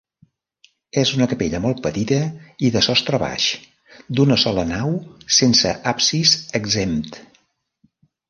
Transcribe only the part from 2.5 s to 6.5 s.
i de sostre baix, d'una sola nau sense absis